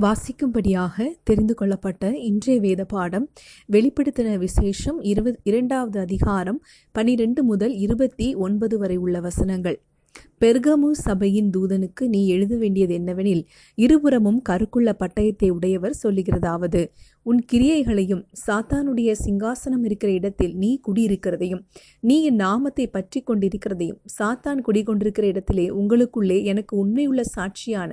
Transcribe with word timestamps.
வாசிக்கும்படியாக 0.00 1.04
தெரிந்து 1.24 1.54
கொள்ளப்பட்ட 1.54 2.18
இன்றைய 2.18 2.60
வேத 2.60 2.84
பாடம் 2.84 3.30
வெளிப்படுத்தின 3.72 4.38
விசேஷம் 4.38 5.02
இருபது 5.02 5.40
இரண்டாவது 5.42 6.00
அதிகாரம் 6.00 6.62
பனிரெண்டு 6.92 7.44
முதல் 7.44 7.74
இருபத்தி 7.74 8.34
ஒன்பது 8.34 8.78
வரை 8.78 8.96
உள்ள 8.96 9.20
வசனங்கள். 9.20 9.82
பெர்கமு 10.40 10.88
சபையின் 11.04 11.50
தூதனுக்கு 11.50 12.04
நீ 12.08 12.26
எழுத 12.26 12.56
வேண்டியது 12.56 12.94
என்னவெனில் 12.94 13.42
இருபுறமும் 13.74 14.40
கருக்குள்ள 14.48 14.90
பட்டயத்தை 14.92 15.48
உடையவர் 15.50 15.94
சொல்லுகிறதாவது 16.02 16.82
உன் 17.26 17.40
கிரியைகளையும் 17.52 18.22
சாத்தானுடைய 18.46 19.10
சிங்காசனம் 19.24 19.84
இருக்கிற 19.84 20.12
இடத்தில் 20.12 20.54
நீ 20.56 20.70
குடியிருக்கிறதையும் 20.88 21.62
நீ 22.00 22.22
என் 22.22 22.34
நாமத்தை 22.34 22.86
பற்றி 22.86 23.22
கொண்டிருக்கிறதையும் 23.26 24.00
சாத்தான் 24.18 24.60
குடிகொண்டிருக்கிற 24.66 25.24
இடத்திலே 25.24 25.66
உங்களுக்குள்ளே 25.70 26.38
எனக்கு 26.44 26.76
உண்மையுள்ள 26.76 27.22
சாட்சியான 27.36 27.92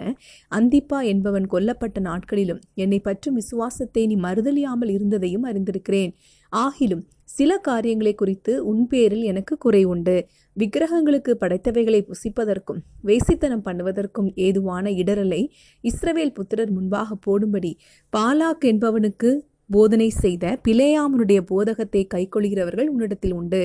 அந்திப்பா 0.51 0.99
என்பவன் 1.03 1.47
கொல்லப்பட்ட 1.51 1.99
நாட்களிலும் 1.99 2.61
என்னை 2.75 2.99
பற்றும் 2.99 3.33
விசுவாசத்தை 3.33 4.05
நீ 4.05 4.15
மறுதலியாமல் 4.15 4.89
இருந்ததையும் 4.89 5.43
அறிந்திருக்கிறேன். 5.43 6.13
ஆகிலும் 6.51 7.03
சில 7.23 7.57
காரியங்களை 7.57 8.15
குறித்து 8.15 8.65
உன் 8.65 8.87
பேரில் 8.87 9.23
எனக்கு 9.23 9.57
குறை 9.57 9.83
உண்டு. 9.83 10.15
விக்கிரகங்களுக்கு 10.57 11.31
படைத்தவைகளை 11.39 11.99
புசிப்பதற்கும் 12.01 12.79
வேசித்தனம் 13.03 13.63
பண்ணுவதற்கும் 13.65 14.29
ஏதுவான 14.35 14.89
இடரலை 14.89 15.41
இஸ்ரவேல் 15.83 16.33
புத்திரர் 16.33 16.71
முன்பாக 16.71 17.17
போடும்படி 17.25 17.71
பாலாக் 18.13 18.65
என்பவனுக்கு 18.71 19.31
போதனை 19.67 20.09
செய்த 20.09 20.59
பிளேயாமனுடைய 20.67 21.41
போதகத்தை 21.41 22.07
கைக்கொள்கிறவர்கள் 22.13 22.87
உன்னிடத்தில் 22.87 23.33
உண்டு. 23.33 23.61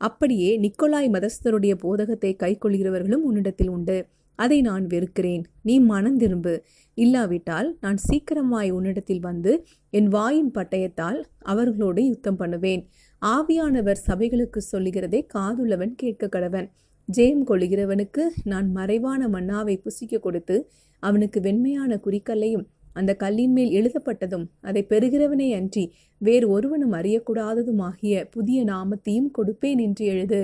அப்படியே 0.00 0.50
நிக்கோலாய் 0.58 1.08
மதஸ்தருடைய 1.08 1.74
போதகத்தை 1.74 2.36
கைக்கொள்கிறவர்களும் 2.42 3.24
உன்னிடத்தில் 3.28 3.68
உண்டு. 3.68 4.06
அதை 4.36 4.60
நான் 4.60 4.86
வெறுக்கிறேன். 4.86 5.44
நீ 5.62 5.74
மனம் 5.90 6.16
திரும்பு. 6.16 6.54
இல்லாவிட்டால் 6.94 7.68
நான் 7.80 7.98
சீக்கிரமாய் 8.08 8.70
உன்னிடத்தில் 8.70 9.20
வந்து 9.20 9.52
என் 9.90 10.08
வாயின் 10.08 10.50
பட்டயத்தால் 10.54 11.20
அவர்களோடு 11.52 12.02
யுத்தம் 12.06 12.36
பண்ணுவேன். 12.36 12.82
ஆவியானவர் 13.22 14.00
சபைகளுக்கு 14.06 14.60
சொல்லுகிறதே 14.72 15.20
காதுள்ளவன் 15.34 15.94
கேட்க 15.94 16.28
கடவன். 16.32 16.68
ஜெயம் 17.08 17.44
கொள்கிறவனுக்கு 17.46 18.22
நான் 18.44 18.68
மறைவான 18.70 19.28
மன்னாவை 19.28 19.76
புசிக்க 19.76 20.18
கொடுத்து 20.18 20.56
அவனுக்கு 21.02 21.40
வெண்மையான 21.40 22.00
குறிக்கல்லையும் 22.04 22.64
அந்த 22.92 23.12
கல்லின் 23.14 23.52
மேல் 23.52 23.72
எழுதப்பட்டதும் 23.72 24.44
அதை 24.60 24.82
பெறுகிறவனே 24.88 25.48
அன்றி 25.54 25.84
வேறு 26.20 26.46
ஒருவனும் 26.48 26.92
அறியக்கூடாததுமாகிய 26.92 28.24
புதிய 28.30 28.64
நாமத்தையும் 28.64 29.30
கொடுப்பேன் 29.38 29.80
என்று 29.80 30.04
எழுது. 30.06 30.40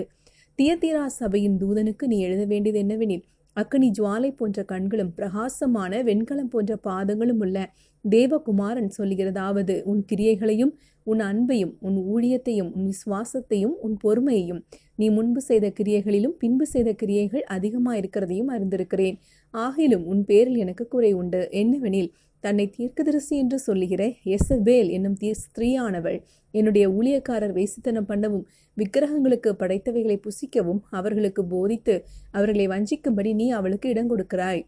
தியத்திரா 0.58 1.04
சபையின் 1.06 1.56
தூதனுக்கு 1.56 2.06
நீ 2.06 2.18
எழுத 2.20 2.42
வேண்டியது 2.44 2.78
என்னவெனில் 2.82 3.24
அக்கனி 3.56 3.88
ஜுவாலை 3.98 4.30
போன்ற 4.36 4.64
கண்களும் 4.64 5.12
பிரகாசமான 5.14 6.02
வெண்கலம் 6.02 6.50
போன்ற 6.50 6.72
பாதங்களும் 6.84 7.40
உள்ள 7.40 7.58
தேவகுமாரன் 8.04 8.88
சொல்லுகிறதாவது 8.98 9.74
உன் 9.82 10.00
கிரியைகளையும் 10.12 10.72
உன் 11.06 11.20
அன்பையும் 11.20 11.72
உன் 11.78 11.98
ஊழியத்தையும் 12.12 12.70
உன் 12.72 12.86
விசுவாசத்தையும் 12.92 13.74
உன் 13.80 13.96
பொறுமையையும் 14.04 14.60
நீ 14.96 15.06
முன்பு 15.10 15.40
செய்த 15.40 15.66
கிரியைகளிலும் 15.78 16.34
பின்பு 16.38 16.66
செய்த 16.66 16.90
கிரியைகள் 16.92 17.44
அதிகமாக 17.46 18.00
இருக்கிறதையும் 18.00 18.50
அறிந்திருக்கிறேன். 18.54 19.16
ஆகிலும் 19.54 20.04
உன் 20.04 20.24
பேரில் 20.24 20.56
எனக்கு 20.56 20.84
குறை 20.88 21.12
உண்டு. 21.12 21.40
என்னவெனில் 21.52 22.10
தன்னை 22.44 22.64
தீர்க்கதரிசி 22.76 23.34
என்று 23.38 23.58
சொல்லுகிற 23.58 24.02
எசபேல் 24.34 24.90
என்னும் 24.96 25.16
தீ 25.20 25.28
ஸ்திரீயானவள் 25.42 26.18
என்னுடைய 26.54 26.84
ஊழியக்காரர் 26.90 27.54
வேசித்தனம் 27.58 28.08
பண்ணவும் 28.08 28.44
விக்கிரகங்களுக்கு 28.76 29.50
படைத்தவைகளை 29.60 30.16
புசிக்கவும் 30.26 30.80
அவர்களுக்கு 30.90 31.42
போதித்து 31.44 31.94
அவர்களை 32.30 32.66
வஞ்சிக்கும்படி 32.68 33.32
நீ 33.34 33.46
அவளுக்கு 33.50 33.88
இடம் 33.88 34.10
கொடுக்கிறாய். 34.12 34.62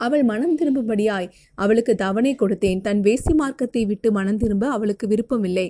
அவள் 0.00 0.24
மனம் 0.24 0.56
திரும்பும்படியாய் 0.58 1.28
அவளுக்கு 1.54 1.92
தவணை 1.94 2.32
கொடுத்தேன். 2.34 2.80
தன் 2.80 3.00
வேசி 3.02 3.32
மார்க்கத்தை 3.34 3.82
விட்டு 3.86 4.08
மனம் 4.12 4.40
திரும்ப 4.42 4.64
அவளுக்கு 4.76 5.06
விருப்பமில்லை. 5.06 5.66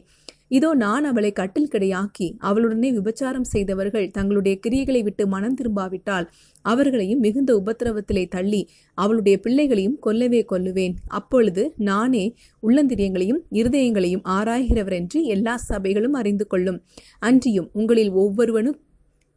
இதோ 0.50 0.74
நான் 0.74 1.04
அவளை 1.04 1.32
கட்டில் 1.32 1.70
கிடையாக்கி 1.72 2.26
அவளுடனே 2.40 2.90
விபச்சாரம் 2.98 3.48
செய்தவர்கள் 3.52 4.10
தங்களுடைய 4.10 4.58
கிரியைகளை 4.66 5.02
விட்டு 5.02 5.26
மனம் 5.26 5.54
திரும்பாவிட்டால் 5.54 6.28
அவர்களையும் 6.62 7.20
மிகுந்த 7.20 7.50
உபத்திரவத்திலே 7.56 8.28
தள்ளி 8.28 8.62
அவளுடைய 8.94 9.38
பிள்ளைகளையும் 9.38 9.98
கொல்லவே 10.06 10.40
கொல்லுவேன். 10.52 10.94
அப்பொழுது 11.08 11.74
நானே 11.76 12.24
உள்ளந்திரியங்களையும் 12.62 13.42
இருதயங்களையும் 13.52 14.24
ஆராய்கிறவர் 14.28 14.92
என்று 14.92 15.24
எல்லா 15.24 15.54
சபைகளும் 15.68 16.12
அறிந்து 16.12 16.46
கொள்ளும். 16.46 16.82
அன்றியும் 17.18 17.70
உங்களில் 17.72 18.10
ஒவ்வொருவனும் 18.10 18.78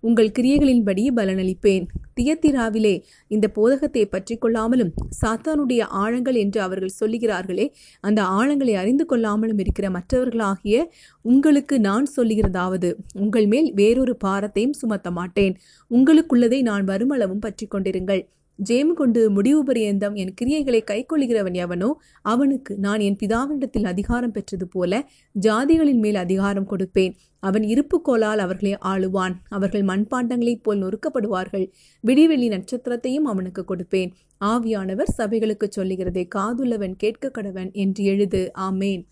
உங்கள் 0.03 0.31
கிரியைகளின்படி 0.39 1.03
பலனளிப்பேன். 1.16 1.85
தியத்திராவிலே 2.16 2.94
இந்த 3.28 3.47
போதகத்தை 3.47 4.06
பற்றி 4.06 4.38
கொள்ளாமலும் 4.38 4.91
சாத்தானுடைய 5.22 5.81
ஆழங்கள் 5.81 6.35
என்று 6.35 6.62
அவர்கள் 6.62 6.97
சொல்லுகிறார்களே 7.00 7.66
அந்த 8.03 8.22
ஆழங்களை 8.23 8.73
அறிந்து 8.73 9.06
கொள்ளாமலும் 9.06 9.59
இருக்கிற 9.59 9.89
மற்றவர்களாகிய 9.89 10.78
உங்களுக்கு 11.25 11.79
நான் 11.79 12.07
சொல்லுகிறதாவது 12.16 12.91
உங்கள் 13.19 13.47
மேல் 13.47 13.73
வேறொரு 13.73 14.17
பாரத்தையும் 14.23 14.78
சுமத்த 14.81 15.12
மாட்டேன் 15.12 15.56
உங்களுக்குள்ளதை 15.91 16.62
நான் 16.62 16.88
வருமளவும் 16.88 17.39
பற்றி 17.39 17.68
கொண்டிருங்கள் 17.68 18.23
ஜெயம் 18.59 18.94
கொண்டு 18.94 19.31
முடிவு 19.31 19.63
பரியந்தம் 19.63 20.16
என் 20.16 20.34
கிரியைகளை 20.41 20.81
கைக்கொள்கிறவன் 20.91 21.53
எவனோ 21.53 22.00
அவனுக்கு 22.22 22.78
நான் 22.78 23.00
என் 23.00 23.17
பிதாவினிடத்தில் 23.23 23.85
அதிகாரம் 23.85 24.31
பெற்றது 24.31 24.67
போல 24.67 25.09
ஜாதிகளின் 25.41 26.00
மேல் 26.00 26.16
அதிகாரம் 26.16 26.67
கொடுப்பேன். 26.67 27.13
அவன் 27.39 27.63
இருப்பு 27.63 28.01
கோலால் 28.01 28.38
அவர்களை 28.38 28.78
ஆளுவான். 28.85 29.35
அவர்கள் 29.50 29.81
மண்பாண்டங்களைப் 29.81 30.63
போல் 30.63 30.84
நொறுக்கப்படுவார்கள். 30.84 31.72
விடிவெளி 32.01 32.50
நட்சத்திரத்தையும் 32.50 33.29
அவனுக்கு 33.34 33.66
கொடுப்பேன். 33.67 34.12
ஆவியானவர் 34.41 35.16
சபைகளுக்கு 35.18 35.68
சொல்லுகிறதை 35.69 36.28
காதுள்ளவன் 36.35 36.95
கேட்க 36.97 37.31
கடவன் 37.38 37.72
என்று 37.72 38.03
எழுது. 38.03 38.51
ஆமேன். 38.59 39.03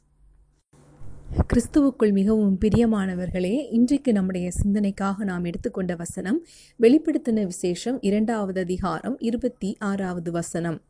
கிறிஸ்துவுக்குள் 1.38 2.12
மிகவும் 2.12 2.58
பிரியமானவர்களே 2.62 3.68
இன்றைக்கு 3.72 4.12
நம்முடைய 4.12 4.52
சிந்தனைக்காக 4.64 5.18
நாம் 5.18 5.44
எடுத்துக்கொண்ட 5.44 5.96
வசனம் 5.96 6.46
வெளிப்படுத்தின 6.80 7.44
விசேஷம் 7.44 8.02
இரண்டாவது 8.02 8.62
அதிகாரம் 8.62 9.20
இருபத்தி 9.20 9.76
ஆறாவது 9.80 10.32
வசனம். 10.32 10.82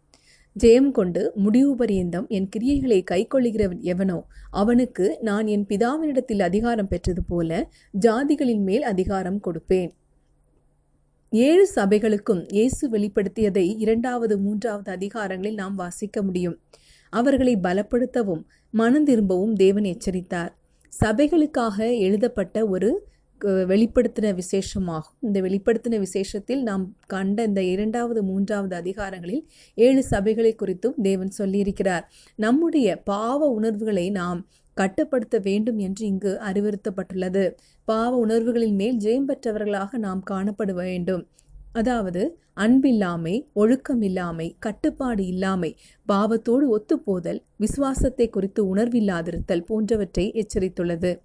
ஜெயம் 0.60 0.92
கொண்டு 0.92 1.32
முடிவு 1.36 1.76
பரியந்தம் 1.76 2.28
என் 2.28 2.50
கிரியைகளை 2.58 3.00
கைக்கொள்ளுகிறவன் 3.12 3.80
எவனோ 3.80 4.26
அவனுக்கு 4.52 5.18
நான் 5.22 5.48
என் 5.48 5.66
பிதாவினிடத்தில் 5.70 6.42
அதிகாரம் 6.42 6.88
பெற்றது 6.88 7.24
போல 7.24 7.70
ஜாதிகளின் 8.00 8.64
மேல் 8.64 8.84
அதிகாரம் 8.84 9.42
கொடுப்பேன். 9.48 9.92
ஏழு 11.30 11.70
சபைகளுக்கும் 11.76 12.54
இயேசு 12.54 12.90
வெளிப்படுத்தியதை 12.90 13.76
இரண்டாவது 13.78 14.38
மூன்றாவது 14.38 14.92
அதிகாரங்களில் 14.92 15.56
நாம் 15.56 15.76
வாசிக்க 15.76 16.22
முடியும். 16.22 16.60
அவர்களை 17.14 17.54
பலப்படுத்தவும் 17.64 18.44
மனம் 18.74 19.08
திரும்பவும் 19.10 19.54
தேவன் 19.64 19.88
எச்சரித்தார். 19.94 20.52
சபைகளுக்காக 20.94 21.78
எழுதப்பட்ட 21.98 22.58
ஒரு 22.68 22.90
வெளிப்படுத்தின 23.72 24.32
விசேஷமாகும். 24.40 25.16
இந்த 25.26 25.38
வெளிப்படுத்தின 25.42 25.98
விசேஷத்தில் 26.00 26.62
நாம் 26.64 26.84
கண்ட 27.08 27.44
இந்த 27.50 27.62
இரண்டாவது 27.64 28.22
மூன்றாவது 28.24 28.76
அதிகாரங்களில் 28.76 29.44
ஏழு 29.78 30.02
சபைகளை 30.12 30.52
குறித்தும் 30.62 30.98
தேவன் 31.02 31.32
சொல்லியிருக்கிறார். 31.38 32.06
நம்முடைய 32.36 32.98
பாவ 33.12 33.48
உணர்வுகளை 33.58 34.06
நாம் 34.20 34.42
கட்டுப்படுத்த 34.78 35.38
வேண்டும் 35.48 35.80
என்று 35.88 36.04
இங்கு 36.06 36.34
அறிவுறுத்தப்பட்டுள்ளது. 36.50 37.46
பாவ 37.88 38.12
உணர்வுகளின் 38.18 38.76
மேல் 38.76 38.98
ஜெயம் 38.98 39.30
பெற்றவர்களாக 39.30 39.98
நாம் 39.98 40.22
காணப்பட 40.32 40.74
வேண்டும். 40.74 41.24
அதாவது 41.74 42.40
அன்பில்லாமை 42.56 43.34
ஒழுக்கமில்லாமை 43.56 44.56
கட்டுப்பாடு 44.60 45.26
இல்லாமை 45.26 45.76
பாவத்தோடு 46.08 46.66
ஒத்துப்போதல் 46.78 47.40
விசுவாசத்தை 47.56 48.30
குறித்து 48.30 48.76
உணர்வில்லாதிருத்தல் 48.76 49.66
போன்றவற்றை 49.66 50.32
எச்சரித்துள்ளது. 50.34 51.20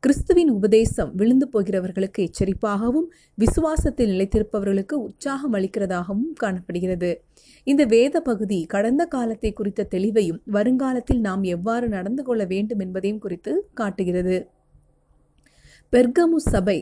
கிறிஸ்துவின் 0.00 0.50
உபதேசம் 0.50 1.14
விழுந்து 1.14 1.48
போகிறவர்களுக்கு 1.52 2.28
எச்சரிப்பாகவும் 2.28 3.08
விசுவாசத்தில் 3.38 4.10
நிலைத்திருப்பவர்களுக்கு 4.12 4.92
உற்சாகம் 4.92 5.52
அளிக்கிறதாகவும் 5.52 6.32
காணப்படுகிறது. 6.32 7.22
இந்த 7.64 7.84
வேத 7.84 8.20
பகுதி 8.20 8.66
கடந்த 8.66 9.04
காலத்தை 9.04 9.52
குறித்த 9.52 9.88
தெளிவையும் 9.90 10.40
வருங்காலத்தில் 10.44 11.20
நாம் 11.20 11.42
எவ்வாறு 11.42 11.88
நடந்து 11.88 12.22
கொள்ள 12.22 12.44
வேண்டும் 12.44 12.78
என்பதையும் 12.78 13.18
குறித்து 13.18 13.68
காட்டுகிறது. 13.74 14.50
பெர்கமு 15.92 16.36
சபை 16.36 16.78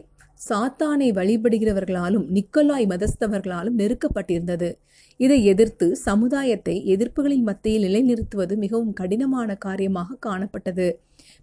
சாத்தானை 0.48 1.08
வழிபடுகிறவர்களாலும் 1.12 2.26
நிக்கோலாய் 2.28 2.86
மதஸ்தவர்களாலும் 2.86 3.78
நெருக்கப்பட்டிருந்தது. 3.78 4.72
இதை 5.16 5.44
எதிர்த்து 5.44 5.96
சமுதாயத்தை 5.96 6.82
எதிர்ப்புகளின் 6.96 7.42
மத்தியில் 7.42 7.82
நிலைநிறுத்துவது 7.82 8.56
மிகவும் 8.56 8.92
கடினமான 8.92 9.54
காரியமாக 9.54 10.18
காணப்பட்டது. 10.26 10.88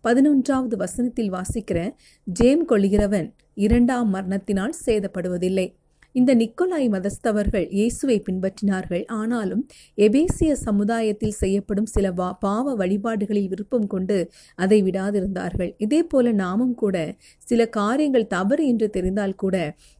பதினொன்றாவது 0.04 0.75
வசனத்தில் 0.75 1.34
வாசிக்கிற 1.34 1.95
ஜேம் 2.40 2.66
கொள்கிறவன் 2.68 3.34
இரண்டாம் 3.54 4.10
மரணத்தினால் 4.10 4.75
சேதப்படுவதில்லை. 4.86 5.68
இந்த 6.15 6.31
நிக்கோலாய் 6.42 6.88
மதஸ்தவர்கள் 6.95 7.65
இயேசுவை 7.77 8.18
பின்பற்றினார்கள். 8.27 9.04
ஆனாலும் 9.19 9.63
எபேசிய 9.98 10.51
சமுதாயத்தில் 10.65 11.36
செய்யப்படும் 11.42 11.89
சில 11.95 12.12
வா 12.12 12.30
பாவ 12.44 12.75
வழிபாடுகளில் 12.81 13.50
விருப்பம் 13.54 13.88
கொண்டு 13.88 14.18
அதை 14.60 14.80
விடாதிருந்தார்கள். 14.88 15.71
இதே 15.77 16.01
போல 16.04 16.33
நாமும் 16.44 16.75
கூட 16.75 16.98
சில 17.48 17.62
காரியங்கள் 17.80 18.31
தவறு 18.36 18.65
என்று 18.68 18.89
தெரிந்தால் 18.89 19.36
கூட 19.36 19.56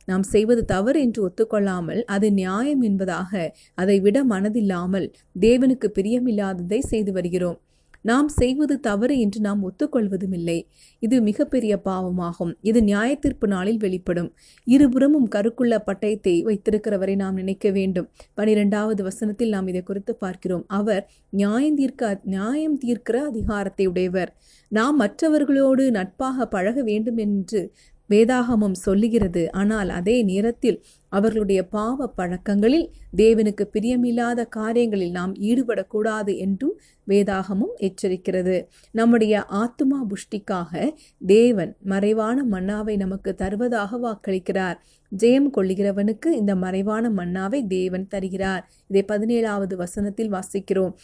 நாம் 0.07 0.25
செய்வது 0.33 0.62
தவறு 0.65 1.01
என்று 1.01 1.21
ஒத்துக்கொள்ளாமல் 1.27 2.01
அது 2.16 2.30
நியாயம் 2.42 2.81
என்பதாக 2.81 3.31
அதை 3.77 3.98
விட 4.00 4.18
மனதில்லாமல் 4.25 5.07
தேவனுக்கு 5.42 5.89
பிரியமில்லாததை 6.00 6.80
செய்து 6.92 7.12
வருகிறோம். 7.12 7.59
நாம் 8.03 8.27
செய்வது 8.27 8.75
தவறு 8.79 9.15
என்று 9.19 9.39
நாம் 9.41 9.61
ஒத்துக்கொள்வதும் 9.63 10.33
இல்லை 10.33 10.57
இது 11.00 11.21
மிகப்பெரிய 11.21 11.73
பாவமாகும். 11.85 12.53
இது 12.61 12.79
நியாயத்தீர்ப்பு 12.81 13.47
நாளில் 13.47 13.77
வெளிப்படும். 13.77 14.29
இருபுறமும் 14.67 15.27
கருக்குள்ள 15.35 15.77
பட்டயத்தை 15.88 16.35
வைத்திருக்கிறவரை 16.44 17.15
நாம் 17.15 17.33
நினைக்க 17.33 17.71
வேண்டும். 17.71 18.09
பனிரெண்டாவது 18.33 19.03
வசனத்தில் 19.03 19.50
நாம் 19.50 19.67
இதை 19.67 19.83
குறித்து 19.83 20.15
பார்க்கிறோம். 20.15 20.65
அவர் 20.67 21.03
நியாயம் 21.29 21.75
தீர்க்க 21.75 22.19
நியாயம் 22.23 22.77
தீர்க்கிற 22.85 23.17
அதிகாரத்தை 23.31 23.88
உடையவர். 23.88 24.31
நாம் 24.71 24.95
மற்றவர்களோடு 24.95 25.83
நட்பாக 25.91 26.45
பழக 26.47 26.81
வேண்டும் 26.81 27.17
என்று 27.17 27.61
வேதாகமம் 28.13 28.77
சொல்லுகிறது. 28.88 29.44
ஆனால் 29.51 29.92
அதே 30.00 30.18
நேரத்தில் 30.24 30.80
அவர்களுடைய 31.12 31.62
பாவ 31.68 32.07
பழக்கங்களில் 32.18 32.88
தேவனுக்கு 33.18 33.63
பிரியமில்லாத 33.74 34.45
காரியங்களில் 34.50 35.12
நாம் 35.12 35.33
ஈடுபடக்கூடாது 35.50 36.33
என்றும் 36.38 36.75
வேதாகமும் 37.07 37.74
எச்சரிக்கிறது. 37.88 38.56
நம்முடைய 38.92 39.44
ஆத்மா 39.62 40.00
புஷ்டிக்காக 40.12 40.71
தேவன் 41.25 41.74
மறைவான 41.83 42.38
மன்னாவை 42.51 42.95
நமக்கு 42.98 43.31
தருவதாக 43.36 44.00
வாக்களிக்கிறார். 44.06 44.77
ஜெயம் 45.12 45.50
கொள்ளுகிறவனுக்கு 45.57 46.30
இந்த 46.42 46.54
மறைவான 46.56 47.09
மன்னாவை 47.09 47.59
தேவன் 47.68 48.07
தருகிறார். 48.07 48.63
இதை 48.88 49.04
பதினேழாவது 49.07 49.75
வசனத்தில் 49.75 50.33
வாசிக்கிறோம். 50.33 50.95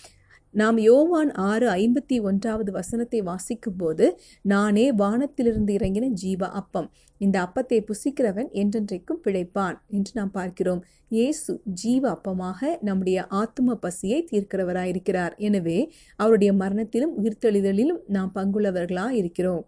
நாம் 0.56 0.78
யோவான் 0.78 1.32
ஆறு 1.48 1.68
ஐம்பத்தி 1.70 2.16
ஒன்றாவது 2.22 2.72
வசனத்தை 2.72 3.20
வாசிக்கும் 3.22 3.78
போது 3.78 4.06
நானே 4.46 4.86
வானத்திலிருந்து 4.92 5.72
இறங்கின 5.78 6.10
ஜீவ 6.14 6.42
அப்பம். 6.60 6.88
இந்த 7.22 7.36
அப்பத்தை 7.46 7.80
புசிக்கிறவன் 7.90 8.50
என்றென்றைக்கும் 8.54 9.22
பிழைப்பான் 9.26 9.78
என்று 9.88 10.12
நாம் 10.14 10.32
பார்க்கிறோம். 10.32 10.82
இயேசு 11.12 11.52
ஜீவ 11.82 12.04
அப்பமாக 12.16 12.72
நம்முடைய 12.82 13.20
ஆத்ம 13.42 13.76
பசியை 13.76 14.20
தீர்க்கிறவராயிருக்கிறார். 14.32 15.36
எனவே 15.40 15.80
அவருடைய 16.20 16.54
மரணத்திலும் 16.54 17.16
உயிர்த்தெழுதலிலும் 17.22 18.02
நாம் 18.08 18.34
பங்குள்ளவர்களாக 18.36 19.14
இருக்கிறோம் 19.14 19.66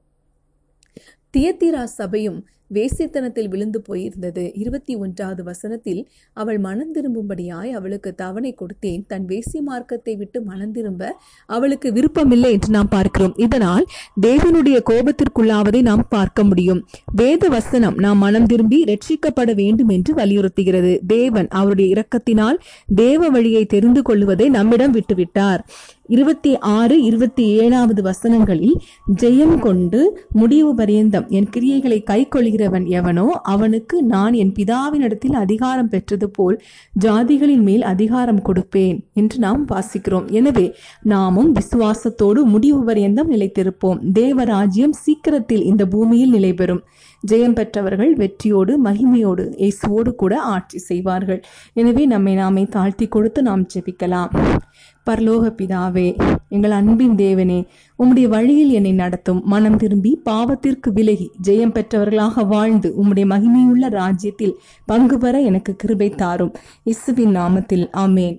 தியத்திரா 1.33 1.83
சபையும் 1.99 2.39
வேசித்தனத்தில் 2.73 3.47
விழுந்து 3.47 3.81
போயிருந்தது. 3.89 4.51
இருபத்தி 4.53 4.95
ஒன்றாவது 4.95 5.43
வசனத்தில் 5.43 6.01
அவள் 6.33 6.59
மனம் 6.59 6.93
திரும்பும்படியாய் 6.93 7.71
அவளுக்கு 7.71 8.15
தவணை 8.15 8.55
கொடுத்தேன். 8.61 9.01
தன் 9.07 9.25
வேசி 9.25 9.59
மார்க்கத்தை 9.61 10.15
விட்டு 10.15 10.41
மனம் 10.41 10.71
திரும்ப 10.71 11.17
அவளுக்கு 11.45 11.91
விருப்பமில்லை 11.93 12.51
என்று 12.51 12.69
நாம் 12.69 12.89
பார்க்கிறோம். 12.89 13.35
இதனால் 13.37 13.85
தேவனுடைய 14.21 14.79
கோபத்திற்குள்ளாவதை 14.91 15.81
நாம் 15.81 16.05
பார்க்க 16.09 16.43
முடியும். 16.43 16.81
வேத 17.15 17.47
வசனம் 17.47 17.95
நாம் 17.95 18.17
மனம் 18.17 18.45
திரும்பி 18.45 18.79
ரட்சிக்கப்பட 18.83 19.55
வேண்டும் 19.55 19.89
என்று 19.89 20.13
வலியுறுத்துகிறது. 20.13 20.99
தேவன் 21.07 21.47
அவருடைய 21.47 21.87
இரக்கத்தினால் 21.95 22.59
தேவ 22.95 23.29
வழியை 23.29 23.65
தெரிந்து 23.65 24.01
கொள்வதை 24.01 24.49
நம்மிடம் 24.49 24.93
விட்டுவிட்டார். 24.93 25.63
இருபத்தி 26.07 26.51
ஆறு 26.57 26.95
இருபத்தி 27.03 27.43
ஏழாவது 27.63 28.01
வசனங்களில் 28.03 28.77
ஜெயம் 29.21 29.59
கொண்டு 29.59 29.99
முடிவு 30.33 30.75
பரியந்தம். 30.75 31.27
என் 31.29 31.47
கிரியைகளை 31.57 31.99
கை 32.03 32.27
செய்கிறவன் 32.61 32.87
எவனோ 32.99 33.25
அவனுக்கு 33.53 33.95
நான் 34.13 34.33
என் 34.41 34.53
பிதாவினிடத்தில் 34.57 35.35
அதிகாரம் 35.43 35.89
பெற்றது 35.93 36.27
போல் 36.29 36.57
ஜாதிகளின் 37.05 37.63
மேல் 37.67 37.83
அதிகாரம் 37.91 38.41
கொடுப்பேன் 38.47 38.97
என்று 39.13 39.37
நாம் 39.45 39.63
வாசிக்கிறோம். 39.71 40.27
எனவே 40.39 40.65
நாமும் 41.13 41.49
விசுவாசத்தோடு 41.57 42.41
முடிவு 42.53 42.81
பரியந்தம் 42.83 43.31
நிலைத்திருப்போம். 43.31 43.99
தேவராஜ்யம் 44.19 44.95
சீக்கிரத்தில் 45.03 45.63
இந்த 45.71 45.85
பூமியில் 45.93 46.35
நிலைபெறும். 46.37 46.83
ஜெயம் 47.29 47.55
பெற்றவர்கள் 47.57 48.13
வெற்றியோடு 48.21 48.73
மகிமையோடு 48.85 49.43
இயேசுவோடு 49.61 50.11
கூட 50.21 50.33
ஆட்சி 50.53 50.77
செய்வார்கள். 50.89 51.41
எனவே 51.73 52.05
நம்மை 52.13 52.33
நாமே 52.41 52.63
தாழ்த்தி 52.75 53.07
கொடுத்து 53.07 53.41
நாம் 53.49 53.65
ஜெபிக்கலாம். 53.73 54.31
பரலோக 55.07 55.45
பிதாவே 55.59 56.07
எங்கள் 56.55 56.75
அன்பின் 56.79 57.15
தேவனே 57.21 57.59
உம்முடைய 57.99 58.27
வழியில் 58.27 58.71
என்னை 58.79 58.91
நடத்தும். 58.91 59.41
மனம் 59.53 59.79
திரும்பி 59.83 60.11
பாவத்திற்கு 60.29 60.89
விலகி 60.97 61.27
ஜெயம் 61.47 61.75
பெற்றவர்களாக 61.77 62.45
வாழ்ந்து 62.53 62.91
உம்முடைய 63.01 63.27
மகிமையுள்ள 63.33 63.89
ராஜ்யத்தில் 64.01 64.57
பங்கு 64.85 65.17
பெற 65.17 65.41
எனக்கு 65.49 65.73
கிருபை 65.75 66.09
தாரும். 66.21 66.53
இசுவின் 66.93 67.35
நாமத்தில் 67.39 67.85
ஆமேன். 68.05 68.37